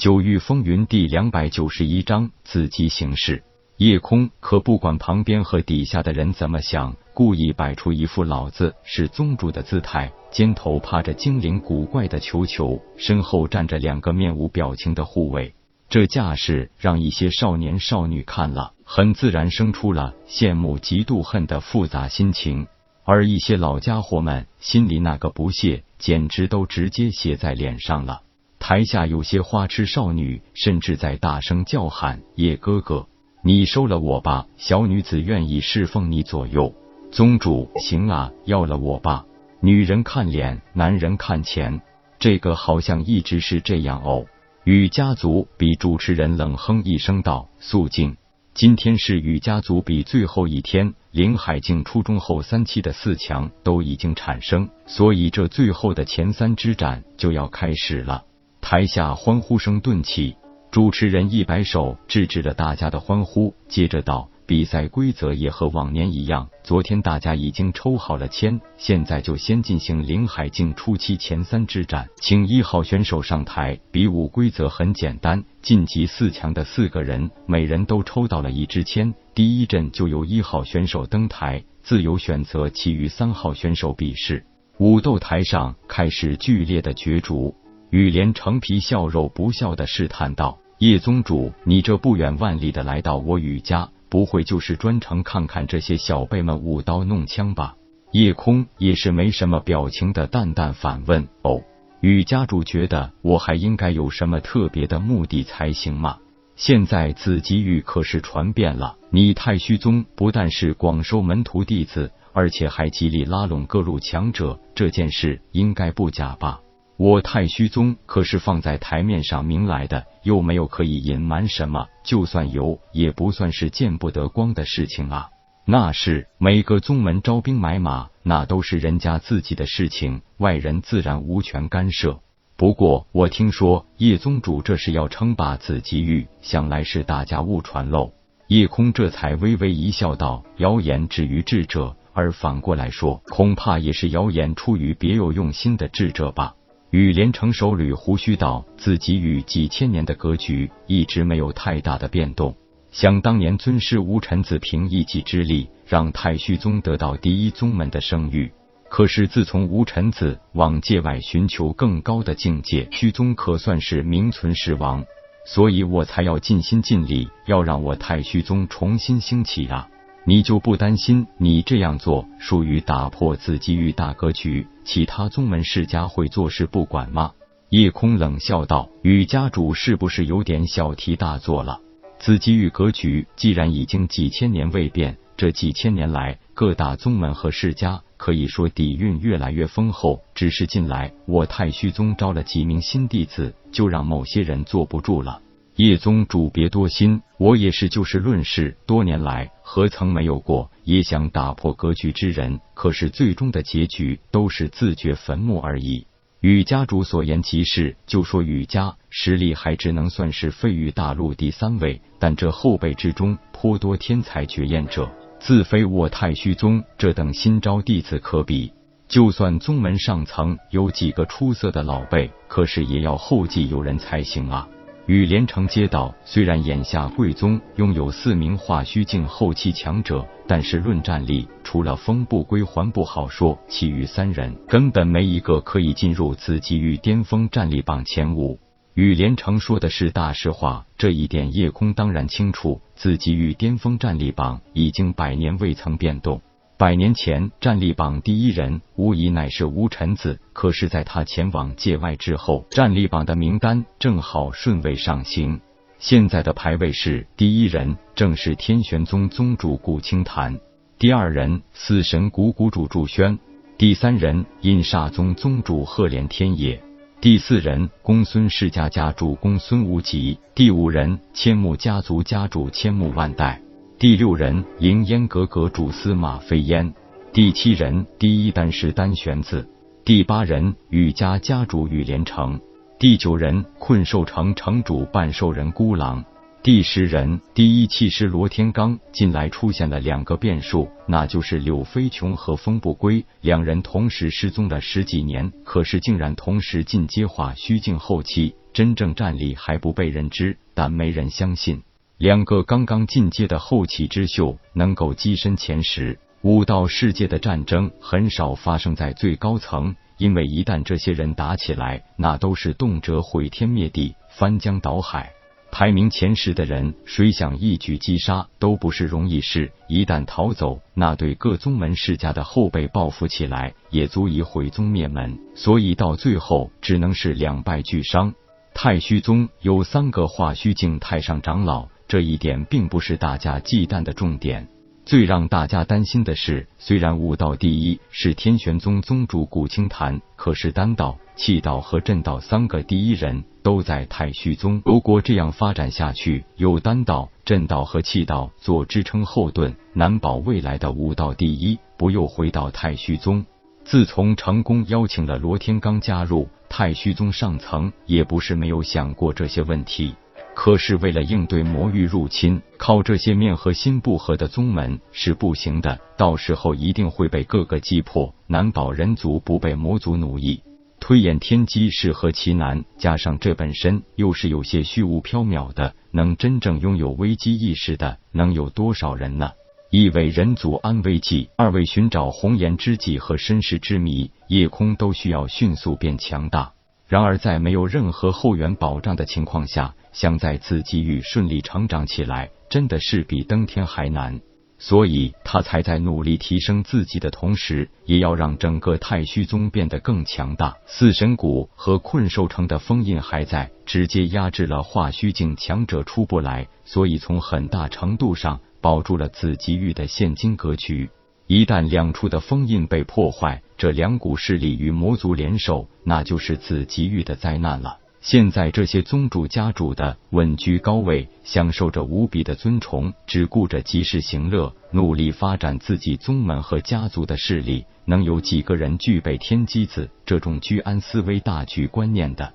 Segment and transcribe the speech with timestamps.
[0.00, 3.44] 九域风云第两百九十一章自己行事。
[3.76, 15.52] 夜空可不管旁边和底下的人怎么想，故意摆出一副老子是宗主的姿态，肩头趴着精灵古怪的球球，身后站着两个面无表情的护卫。
[15.90, 22.66] 这架势让一些少年少女看了，很自然生出了羡慕、嫉妒、恨的复杂心情。
[23.04, 28.22] 而一些老家伙们心里那个不屑，简直都直接写在脸上了。
[28.60, 33.08] 台下有些花痴少女甚至在大声叫喊：“叶哥哥，
[33.42, 34.46] 你收了我吧！
[34.58, 36.72] 小女子愿意侍奉你左右。”
[37.10, 39.24] 宗主，行啊，要了我吧！
[39.60, 41.80] 女人看脸，男人看钱，
[42.18, 44.26] 这个好像一直是这样哦。
[44.64, 48.18] 雨家族比主持人冷哼一声道：“肃静，
[48.52, 50.94] 今天是雨家族比最后一天。
[51.12, 58.24] 林海境初中后三期的四强都已经产生，所以这最后的前三之战就要开始了。”
[58.70, 60.36] 台下欢呼声顿起，
[60.70, 64.30] 主持人一摆手制止了大家的欢呼，接着道。
[64.46, 73.76] 比赛规则也和往年一样，昨天大家已经抽好了签，现在就先进行林海境初期前三之战，请一号选手上台。
[73.90, 84.44] 比武规则很简单，晋级四强的四个人，每人都抽到了一支签，第一阵就由一号选手登台，自由选择其余三号选手比试。
[84.78, 87.54] 武斗台上开始剧烈的角逐，
[87.90, 97.76] 雨莲成皮笑肉不笑的试探道：“叶宗主，你这不远万里的来到我雨家。”不会就是专程看看这些小辈们舞刀弄枪吧？
[98.10, 101.62] 夜空也是没什么表情的淡淡反问：“哦，
[102.00, 106.18] 雨家主觉得我还应该有什么特别的目的才行吗？
[106.56, 116.60] 现在紫极域可是传遍了，你太虚宗不但是广收门徒弟子，而且还极力拉拢各路强者，这件事应该不假吧？”
[117.02, 125.30] 我太虚宗可是放在台面上明来的，又没有可以隐瞒什么，就算有，也不算是见不得光的事情啊。
[125.64, 132.20] 那是每个宗门招兵买马，那都是人家自己的事情，外人自然无权干涉。
[132.58, 138.12] 不过我听说叶宗主这是要称霸紫极域，想来是大家误传喽。
[138.48, 146.56] 叶空这才微微一笑，道：“谣言止于智者，而反过来说，恐怕也是谣言出于别有用心的智者吧。”
[146.90, 152.56] 雨连成手捋胡须道：“自己与几千年的格局一直没有太大的变动。
[152.90, 158.50] 想当年尊师吴臣子凭一己之力，让太虚宗得到第一宗门的声誉。
[158.88, 165.04] 可是自从吴臣子往界外寻求更高的境界，虚宗可算是名存实亡。
[165.46, 169.88] 所以我才要尽心尽力，要让我太虚宗重新兴起啊！”
[170.24, 177.32] 你就不担心你这样做属于打破自己与大格局，其他宗门世家会坐视不管吗？
[177.70, 181.80] 夜空冷笑道：“与家主是不是有点小题大做了？
[182.18, 195.40] 自己与格局既然已经几千年未变，这几千年来各大宗门和世家可以说底蕴越来越丰厚，只是近来我太虚宗招了几名新弟子，就让某些人坐不住了。”
[195.76, 202.60] 叶宗主别多心，我也是就事论事，多年来何曾没有过也想打破格局之人？
[202.74, 206.06] 可是最终的结局都是自掘坟墓而已。
[206.40, 218.72] 雨家主所言极是，就说雨家实力还只能算是飞羽大陆第三位，但这后辈之中颇多天才绝艳者，自非我太虚宗这等新招弟子可比。
[219.06, 224.68] 就算宗门上层有几个出色的老辈，可是也要后继有人才行啊。
[225.10, 238.60] 与连城接道，虽然眼下贵宗拥有四名化虚境后期强者，但是论战力，除了风不归还不好说，其余三人根本没一个可以进入紫极域巅峰战力榜前五。
[238.94, 242.80] 与连城说的是大实话，这一点夜空当然清楚。
[242.94, 246.40] 自己域巅峰战力榜已经百年未曾变动。
[246.80, 250.40] 百年前，战力榜第一人无疑乃是吴臣子。
[250.54, 255.60] 可是，在他前往界外之后，战力榜的名单正好顺位上行。
[255.98, 260.58] 现在的排位是：第一人正是天玄宗宗主顾清潭，
[260.98, 263.38] 第二人死神谷谷主祝轩，
[263.76, 266.82] 第三人阴煞宗宗主赫连天野，
[267.20, 273.60] 第四人公孙世家家主公孙无极，第五人千木家族家主千木万代。
[274.00, 276.94] 第六人凌烟阁阁主司马飞烟，
[277.34, 279.68] 第七人第一丹师丹玄子，
[280.06, 282.58] 第八人雨家家主雨连城，
[282.98, 286.24] 第九人困兽城城主半兽人孤狼，
[286.62, 288.98] 第十人，第一气师罗天罡。
[289.12, 301.82] 近来出现了两个变数，那就是柳飞琼和风不归两人同时失踪了十几年，可是竟然同时进阶化虚境后期，真正战力还不被人知，但没人相信。
[302.20, 306.18] 两个刚刚进阶的后起之秀能够跻身前十。
[306.42, 315.32] 武道世界的战争很少发生在最高层，因为一旦这些人打起来，那都是动辄毁天灭地、翻江倒海。
[315.72, 319.72] 排名前十的人，谁想一举击杀都不是容易事。
[319.88, 325.38] 一旦逃走，那对各宗门世家的后辈报复起来，也足以毁宗灭门。
[325.54, 328.34] 所以到最后，只能是两败俱伤。
[328.74, 334.66] 太虚宗有三个化虚境太上长老，这一点并不是大家忌惮的重点。
[335.04, 344.82] 最让大家担心的是，虽然武道第一是天玄宗宗主古清潭，可是丹道、气道和震道三个第一人都在太虚宗。
[344.84, 353.46] 如果这样发展下去，有丹道、震道和气道做支撑后盾，难保未来的武道第一不又回到太虚宗。
[353.84, 360.16] 自从成功邀请了罗天罡加入太虚宗上层，也不是没有想过这些问题。
[360.54, 370.62] 可是为了应对魔域入侵，靠这些面和心不和的宗门是不行的，到时候一定会被各个击破，难保人族不被魔族奴役。
[371.00, 379.52] 推演天机是何其难，加上这本身又是有些虚无缥缈的，能真正拥有危机意识的，能有多少人呢？
[379.90, 386.74] 一为人族安危计，二为寻找红颜知己和身世之谜，夜空都需要迅速变强大。
[387.10, 394.40] 然而在没有任何后援保障的情况下，想在紫极域顺利成长起来，真的是比登天还难。
[394.78, 400.76] 所以他才在努力提升自己的同时，也要让整个太虚宗变得更强大。
[400.86, 411.10] 四神谷和困兽城的封印还在，直接压制了化虚境强者出不来，所以从很大程度上保住了紫极域的现今格局。
[411.50, 417.98] 一旦两处的封印被破坏，这两股势力与魔族联手，那就是紫极域的灾难了。
[418.20, 432.54] 现在这些宗主家主的稳居高位，享受着无比的尊崇，只顾着及时行乐，努力发展自己宗门和家族的势力，能有几个人具备天机子这种居安思危大局观念的？